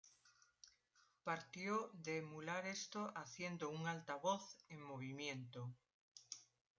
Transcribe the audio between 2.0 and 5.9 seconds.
emular esto haciendo un altavoz en movimiento.